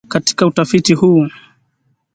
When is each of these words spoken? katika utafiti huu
katika 0.07 0.45
utafiti 0.47 0.93
huu 0.95 1.27